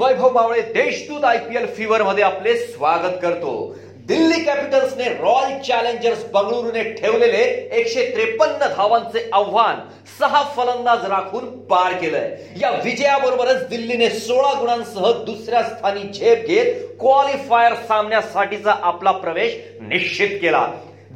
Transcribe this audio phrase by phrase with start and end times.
[0.00, 3.50] Vaibhav Mawale Deshdoot I P L fever मध्ये आपले स्वागत करतो.
[4.08, 7.42] दिल्ली कॅपिटल्सने रॉयल चॅलेंजर्स बंगळुरूने ठेवलेले
[7.78, 9.80] एकशे त्रेपन्न धावांचे आव्हान
[10.18, 12.36] सहा फलंदाज राखून पार केलंय.
[12.60, 20.66] या विजयाबरोबरच दिल्लीने सोळा गुणांसह दुसऱ्या स्थानी झेप घेत क्वालिफायर सामन्यासाठीचा आपला प्रवेश निश्चित केला.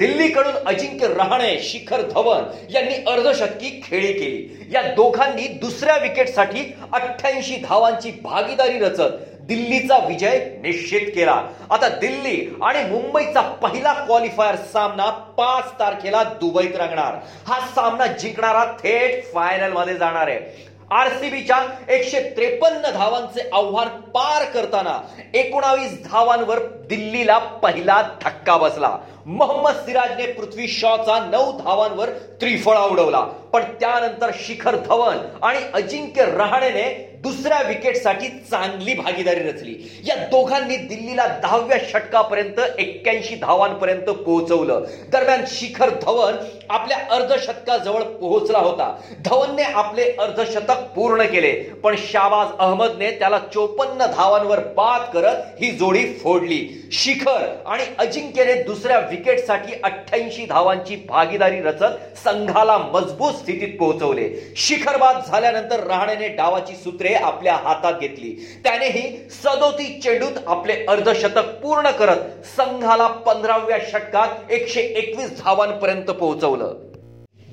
[0.00, 4.68] दिल्लीकडून अजिंक्य रहाणे शिखर धवन यांनी अर्धशतकी खेळी केली.
[4.72, 9.18] या दोघांनी दुसऱ्या विकेटसाठी अठ्ठ्याऐंशी धावांची भागीदारी रचत
[9.48, 11.34] दिल्लीचा विजय निश्चित केला.
[11.70, 17.14] आता दिल्ली आणि मुंबईचा पहिला क्वालिफायर सामना पाच तारखेला दुबईत रंगणार.
[17.46, 20.69] हा सामना जिंकणारा थेट फायनलमध्ये जाणार आहे.
[20.90, 21.56] आरसीबीच्या
[21.88, 24.98] एकशे त्रेपन्न धावांचे आव्हान पार करताना
[25.34, 28.96] एकोणावीस धावांवर दिल्लीला पहिला धक्का बसला.
[29.26, 32.08] मोहम्मद सिराजने पृथ्वी शॉचा नऊ धावांवर
[32.40, 33.20] त्रिफळा उडवला.
[33.20, 39.74] पण त्यानंतर शिखर धवन आणि अजिंक्य रहाणेने दुसऱ्या विकेटसाठी चांगली भागीदारी रचली.
[40.06, 44.84] या दोघांनी दिल्लीला दहाव्या षटकापर्यंत एक्क्याऐंशी धावांपर्यंत पोहोचवलं.
[45.12, 46.36] दरम्यान शिखर धवन
[46.70, 48.94] आपल्या अर्धशतकाजवळ पोहोचला होता.
[49.24, 56.04] धवनने आपले अर्धशतक पूर्ण केले पण शाबाज अहमदने त्याला चोपन्न धावांवर बाद करत ही जोडी
[56.22, 56.66] फोडली.
[56.92, 64.28] शिखर आणि अजिंक्यने दुसऱ्या विकेटसाठी अठ्ठ्याऐंशी धावांची भागीदारी रचत संघाला मजबूत स्थितीत पोहोचवले.
[64.56, 68.60] शिखर बाद झाल्यानंतर रहाणेने डावाची सूत्रे आपल्या हातात घेतली.
[68.64, 76.74] त्यानेही सदोतीस चेंडूत आपले अर्धशतक पूर्ण करत संघाला पंधराव्या षटकात एकशे एकवीस धावांपर्यंत पोहोचवलं.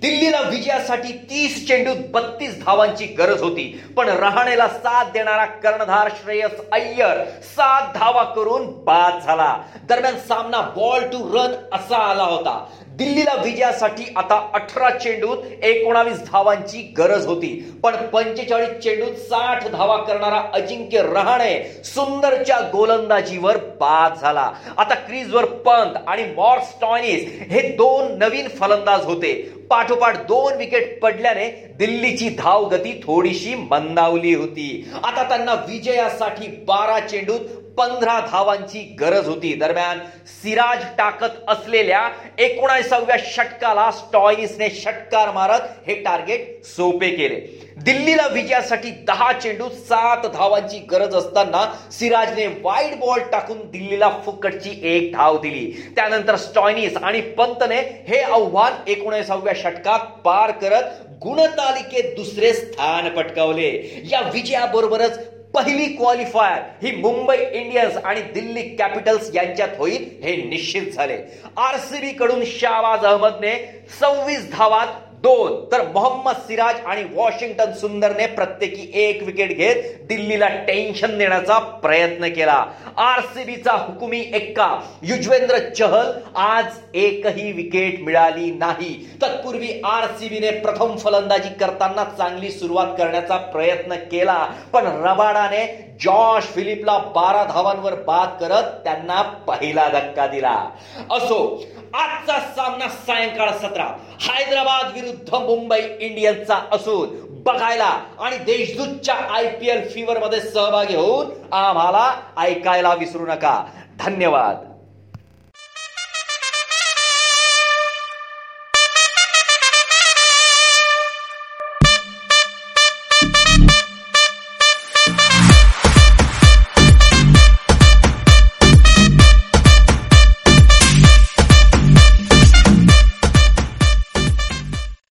[0.01, 3.83] दिल्लीला विजयासाठी तीस चेंडूत बत्तीस धावांची गरज होती.
[3.97, 9.57] पण रहाणेला साथ देणारा कर्णधार श्रेयस अय्यर सात धावा करून बाद झाला.
[9.89, 12.65] दरम्यान सामना बॉल टू रन असा आला होता.
[12.97, 17.49] दिल्लीला विजयासाठी आता अठरा चेंडूत एकोणावीस धावांची गरज होती.
[17.83, 21.53] पण पंचेचाळीस चेंडूत साठ धावा करणारा अजिंक्य रहाणे
[21.85, 24.49] सुंदरच्या गोलंदाजीवर बाद झाला.
[24.77, 29.33] आता क्रीजवर पंत आणि मॉर्स टॉनिस हे दोन नवीन फलंदाज होते.
[29.69, 31.47] पाठोपाठ दोन विकेट पडल्याने
[31.77, 34.91] दिल्लीची धावगती थोडीशी मंदावली होती.
[35.03, 37.39] आता त्यांना विजयासाठी बारा चेंडूत
[37.77, 39.53] पंधरा धावांची गरज होती.
[39.53, 42.07] दरम्यान सिराज टाकत असलेल्या
[42.37, 47.39] एकोणासाव्या षटकाला स्टॉइनिसने षटकार मारत हे टार्गेट सोपे केले.
[47.77, 55.11] दिल्लीला विजयासाठी दहा चेंडू सात धावांची गरज असताना सिराजने वाईट बॉल टाकून दिल्लीला फुकटची एक
[55.13, 55.71] धाव दिली.
[55.95, 63.71] त्यानंतर स्टॉइनिस आणि पंतने हे आव्हान एकोणीसाव्या षटकात पार करत गुणतालिकेत दुसरे स्थान पटकावले.
[64.11, 65.19] या विजयाबरोबरच
[65.57, 71.17] पहिली क्वालिफायर ही मुंबई इंडियन्स आणि दिल्ली कॅपिटल्स यांच्यात होईल हे निश्चित झाले.
[71.57, 73.55] आरसीबी कडून शाहबाज अहमदने
[73.99, 75.65] सव्वीस धावात दोन.
[75.71, 82.65] तर मोहम्मद सिराज आणि वॉशिंग्टन सुंदरने प्रत्येकी एक विकेट घेत दिल्लीला टेन्शन देण्याचा प्रयत्न केला.
[82.97, 84.67] आरसीबीचा हुकुमी एक्का.
[85.01, 89.09] युजवेंद्र चहल आज एकही विकेट मिळाली नाही.
[89.21, 94.47] तत्पूर्वी आरसीबीने प्रथम फलंदाजी करताना चांगली सुरुवात करण्याचा प्रयत्न केला.
[94.73, 95.65] पण रबाडाने
[96.01, 100.69] जॉश फिलिपला बारा धावांवर बाद करत त्यांना पहिला धक्का दिला.
[101.11, 101.63] असो
[101.93, 103.97] आजचा सामना सायंकाळ सतरा.
[104.21, 107.09] हैदराबाद विरुद्ध मुंबई इंडियन्सचा असून
[107.43, 113.65] बघायला आणि देशदूतच्या आय पी एल फीवर मध्ये सहभागी होऊन आम्हाला ऐकायला विसरू नका.
[113.99, 114.76] धन्यवाद.